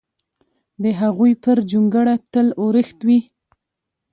[0.83, 3.19] د هغوی پر جونګړه تل اورښت وي!